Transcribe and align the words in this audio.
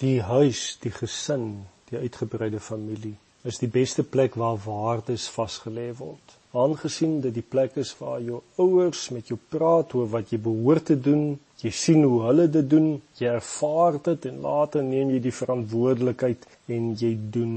Die 0.00 0.20
huis, 0.22 0.78
die 0.82 0.90
gesin, 0.90 1.66
die 1.90 1.98
uitgebreide 1.98 2.60
familie 2.60 3.16
is 3.42 3.58
die 3.58 3.70
beste 3.70 4.04
plek 4.06 4.36
waar 4.38 4.58
waardes 4.64 5.26
vasgelê 5.34 5.88
word. 5.98 6.36
Aangesien 6.54 7.16
dit 7.24 7.34
die 7.34 7.44
plek 7.54 7.78
is 7.80 7.90
waar 7.98 8.20
jou 8.22 8.42
ouers 8.62 9.08
met 9.14 9.32
jou 9.32 9.38
praat 9.54 9.94
oor 9.98 10.10
wat 10.12 10.30
jy 10.30 10.38
behoort 10.44 10.86
te 10.92 10.96
doen, 11.08 11.24
jy 11.62 11.72
sien 11.74 12.04
hoe 12.04 12.20
hulle 12.28 12.46
dit 12.54 12.68
doen, 12.70 12.92
jy 13.18 13.32
ervaar 13.32 13.98
dit 14.10 14.28
en 14.30 14.38
later 14.46 14.84
neem 14.86 15.10
jy 15.14 15.22
die 15.26 15.34
verantwoordelikheid 15.34 16.46
en 16.76 16.92
jy 17.00 17.12
doen 17.34 17.56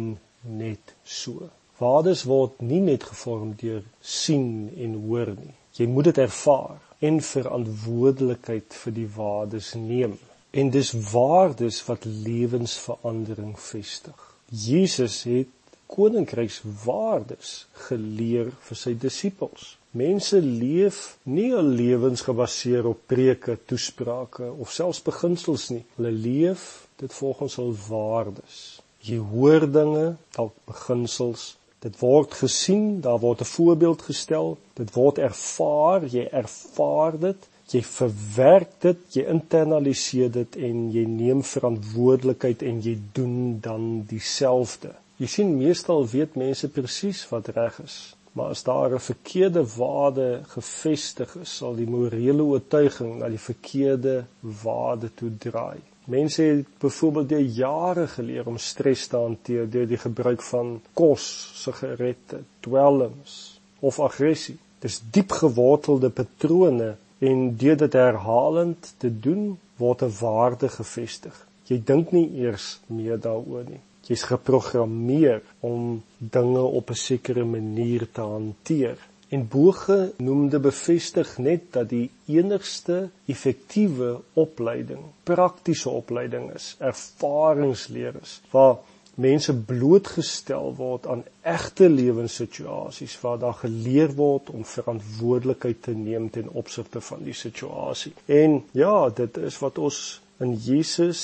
net 0.57 0.95
so. 1.03 1.51
Waardes 1.77 2.23
word 2.29 2.61
nie 2.63 2.79
net 2.81 3.03
gevorm 3.03 3.53
deur 3.59 3.83
sien 4.01 4.71
en 4.79 4.95
hoor 5.05 5.35
nie. 5.35 5.53
Jy 5.75 5.89
moet 5.91 6.09
dit 6.09 6.23
ervaar 6.23 6.79
en 7.03 7.19
verantwoordelikheid 7.29 8.79
vir 8.81 8.95
die 8.95 9.09
waardes 9.17 9.73
neem. 9.75 10.15
En 10.55 10.69
dis 10.71 10.91
waardes 11.11 11.81
wat 11.85 12.05
lewensverandering 12.07 13.55
vestig. 13.59 14.19
Jesus 14.47 15.23
het 15.27 15.51
koninkrykswaardes 15.91 17.49
geleer 17.87 18.53
vir 18.67 18.79
sy 18.79 18.93
disippels. 18.99 19.73
Mense 19.95 20.39
leef 20.39 21.01
nie 21.27 21.49
al 21.55 21.67
lewens 21.75 22.23
gebaseer 22.23 22.87
op 22.87 23.03
preke, 23.11 23.57
toesprake 23.67 24.47
of 24.51 24.71
selfs 24.71 25.03
beginsels 25.03 25.69
nie. 25.73 25.83
Hulle 25.97 26.11
leef 26.11 26.65
dit 27.03 27.13
volgens 27.19 27.57
hul 27.59 27.75
waardes. 27.87 28.61
Jy 29.03 29.19
hoor 29.33 29.67
dinge, 29.67 30.05
dalk 30.35 30.55
beginsels, 30.71 31.57
dit 31.83 31.99
word 31.99 32.33
gesien, 32.39 33.01
daar 33.03 33.19
word 33.19 33.43
'n 33.43 33.51
voorbeeld 33.51 34.07
gestel, 34.07 34.57
dit 34.79 34.93
word 34.95 35.19
ervaar, 35.19 36.07
jy 36.07 36.25
ervaar 36.31 37.19
dit, 37.19 37.49
jy 37.73 37.81
verwerk 37.81 38.75
dit, 38.83 38.99
jy 39.17 39.23
internaliseer 39.31 40.29
dit 40.33 40.57
en 40.67 40.83
jy 40.93 41.05
neem 41.09 41.41
verantwoordelikheid 41.45 42.61
en 42.63 42.81
jy 42.85 42.97
doen 43.17 43.57
dan 43.61 43.87
dieselfde. 44.09 44.93
Jy 45.17 45.29
sien 45.31 45.55
meestal 45.57 46.05
weet 46.11 46.35
mense 46.35 46.69
presies 46.69 47.23
wat 47.31 47.49
reg 47.55 47.79
is, 47.85 47.97
maar 48.35 48.51
as 48.53 48.63
daar 48.67 48.93
'n 48.93 48.99
verkeerde 48.99 49.63
waarde 49.77 50.43
gevestig 50.53 51.35
is, 51.41 51.57
sal 51.57 51.75
die 51.75 51.87
morele 51.87 52.43
oortuiging 52.43 53.19
na 53.19 53.29
die 53.29 53.45
verkeerde 53.49 54.25
waarde 54.41 55.09
toe 55.15 55.31
draai. 55.39 55.79
Mense 56.05 56.43
het 56.43 56.65
byvoorbeeld 56.79 57.29
deur 57.29 57.39
jare 57.39 58.07
geleer 58.07 58.45
om 58.47 58.57
stres 58.57 59.07
te 59.07 59.17
hanteer 59.17 59.69
deur 59.69 59.87
die 59.87 59.97
gebruik 59.97 60.41
van 60.41 60.81
kos, 60.93 61.51
sigarette, 61.53 62.43
dwelms 62.59 63.59
of 63.79 63.99
aggressie. 63.99 64.57
Dis 64.79 65.01
diep 65.11 65.31
gewortelde 65.31 66.09
patrone 66.09 66.97
en 67.19 67.55
deur 67.57 67.77
dit 67.77 67.93
herhalend 67.93 68.93
te 68.97 69.19
doen, 69.19 69.57
word 69.77 70.03
'n 70.03 70.13
waarde 70.19 70.69
gevestig. 70.69 71.35
Jy 71.67 71.81
dink 71.85 72.11
nie 72.11 72.29
eers 72.45 72.79
meer 72.87 73.19
daaroor 73.19 73.63
nie. 73.69 73.81
Jy's 74.05 74.23
geprogrammeer 74.23 75.41
om 75.59 76.03
dinge 76.17 76.61
op 76.61 76.89
'n 76.89 76.93
sekere 76.93 77.45
manier 77.45 78.07
te 78.11 78.21
hanteer. 78.21 78.97
En 79.29 79.47
bogenoemde 79.47 80.59
bevestig 80.59 81.37
net 81.37 81.61
dat 81.71 81.89
die 81.89 82.09
enigste 82.25 83.09
effektiewe 83.25 84.21
opleiding 84.33 84.99
praktiese 85.23 85.89
opleiding 85.89 86.53
is, 86.53 86.75
ervaringsleer 86.79 88.13
is, 88.21 88.41
waar 88.51 88.77
mense 89.21 89.53
blootgestel 89.53 90.73
word 90.75 91.07
aan 91.07 91.23
egte 91.41 91.89
lewenssituasies 91.89 93.15
waar 93.21 93.39
daar 93.39 93.57
geleer 93.61 94.13
word 94.15 94.49
om 94.49 94.65
verantwoordelikheid 94.67 95.81
te 95.87 95.95
neem 95.95 96.29
ten 96.29 96.49
opsigte 96.49 97.01
van 97.01 97.23
die 97.23 97.33
situasie. 97.33 98.13
En 98.25 98.63
ja, 98.71 99.09
dit 99.09 99.37
is 99.37 99.59
wat 99.63 99.77
ons 99.77 100.01
in 100.43 100.53
Jesus 100.53 101.21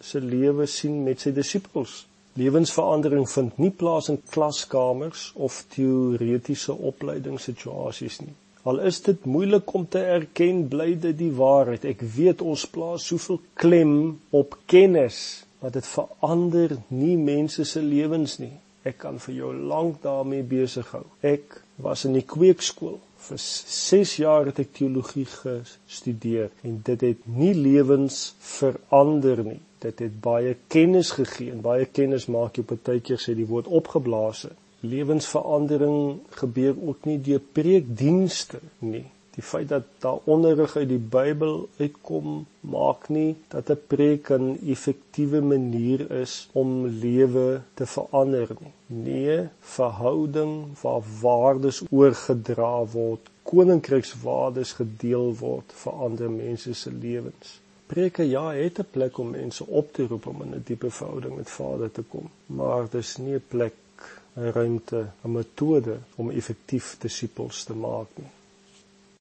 se 0.00 0.20
lewe 0.20 0.66
sien 0.70 1.02
met 1.02 1.24
sy 1.24 1.32
disippels. 1.34 2.04
Lewensverandering 2.38 3.28
vind 3.30 3.58
nie 3.62 3.70
plaas 3.70 4.10
in 4.10 4.18
klaskamers 4.30 5.28
of 5.34 5.60
teoretiese 5.74 6.74
opleidingssituasies 6.74 8.20
nie. 8.24 8.34
Al 8.64 8.80
is 8.88 9.02
dit 9.04 9.26
moeilik 9.28 9.74
om 9.76 9.84
te 9.88 10.00
erken, 10.00 10.64
bly 10.72 10.94
dit 11.00 11.16
die 11.18 11.32
waarheid. 11.36 11.84
Ek 11.84 12.00
weet 12.16 12.42
ons 12.42 12.64
plaas 12.72 13.04
soveel 13.10 13.42
klem 13.60 13.96
op 14.32 14.56
kennis, 14.70 15.18
maar 15.64 15.72
dit 15.72 15.86
verander 15.88 16.76
nie 16.92 17.16
mense 17.16 17.64
se 17.64 17.80
lewens 17.80 18.36
nie. 18.42 18.52
Ek 18.84 18.98
kan 19.00 19.16
vir 19.16 19.34
jou 19.38 19.50
lank 19.72 20.02
daarmee 20.04 20.44
besig 20.44 20.90
hou. 20.92 21.06
Ek 21.24 21.62
was 21.80 22.04
in 22.04 22.18
die 22.18 22.26
kweekskool 22.28 22.98
vir 23.24 23.40
6 23.40 24.18
jaar 24.20 24.50
het 24.50 24.60
ek 24.60 24.74
teologie 24.76 25.24
gestudeer 25.24 26.52
en 26.68 26.82
dit 26.84 27.06
het 27.08 27.24
nie 27.24 27.54
lewens 27.56 28.34
verander 28.44 29.40
nie 29.46 29.62
dit 29.84 30.04
het 30.06 30.20
baie 30.24 30.54
kennis 30.72 31.12
gegee 31.18 31.52
en 31.52 31.64
baie 31.64 31.86
kennis 31.98 32.28
maak 32.32 32.58
jou 32.58 32.64
partykeer 32.68 33.20
sê 33.20 33.34
die 33.36 33.48
woord 33.48 33.68
opgeblaas. 33.80 34.46
Lewensverandering 34.84 36.20
gebeur 36.40 36.76
ook 36.76 37.08
nie 37.08 37.18
deur 37.24 37.42
preekdienste 37.56 38.60
nie. 38.84 39.04
Die 39.34 39.42
feit 39.42 39.68
dat 39.68 39.86
daar 39.98 40.18
onderrig 40.24 40.76
uit 40.76 40.88
die 40.88 41.04
Bybel 41.14 41.68
uitkom, 41.78 42.34
maak 42.60 43.08
nie 43.08 43.36
dat 43.54 43.70
'n 43.70 43.80
preek 43.92 44.30
'n 44.30 44.58
effektiewe 44.74 45.40
manier 45.40 46.10
is 46.10 46.34
om 46.52 46.86
lewe 46.86 47.60
te 47.74 47.86
verander 47.86 48.48
nie. 48.60 48.74
Nee, 48.86 49.48
verhouding 49.60 50.52
waar 50.82 51.02
waardes 51.20 51.82
oorgedra 51.90 52.86
word, 52.92 53.30
koninkrykswaardes 53.42 54.72
gedeel 54.72 55.34
word 55.40 55.72
vir 55.82 55.92
ander 55.92 56.30
mense 56.30 56.74
se 56.74 56.92
lewens. 56.92 57.60
Preke 57.86 58.28
ja 58.28 58.46
het 58.52 58.78
'n 58.78 58.86
plek 58.90 59.18
om 59.18 59.30
mense 59.30 59.66
op 59.66 59.92
te 59.92 60.06
roep 60.06 60.26
om 60.26 60.42
in 60.42 60.54
'n 60.54 60.62
diepe 60.64 60.90
verhouding 60.90 61.36
met 61.36 61.50
Vader 61.50 61.90
te 61.90 62.02
kom, 62.02 62.30
maar 62.46 62.90
dis 62.90 63.16
nie 63.16 63.34
'n 63.34 63.44
plek, 63.48 63.74
'n 64.36 64.50
ruimte, 64.50 65.06
'n 65.24 65.32
metode 65.32 65.98
om 66.14 66.30
effektief 66.30 66.96
disippels 66.98 67.64
te 67.64 67.74
maak 67.74 68.08
nie. 68.14 68.32